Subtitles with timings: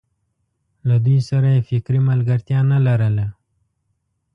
[0.87, 3.27] له دوی سره یې فکري ملګرتیا نه لرله.